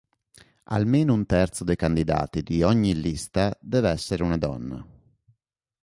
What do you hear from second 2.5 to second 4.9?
ogni lista deve essere una donna.